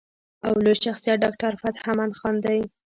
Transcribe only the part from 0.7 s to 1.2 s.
شخصيت